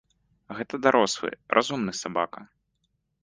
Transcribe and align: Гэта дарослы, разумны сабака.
Гэта 0.59 0.77
дарослы, 0.85 1.29
разумны 1.57 1.93
сабака. 2.01 2.41